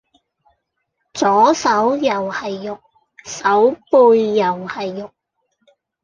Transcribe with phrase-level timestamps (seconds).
[1.13, 2.79] 左手又係肉，
[3.23, 5.11] 手背又係肉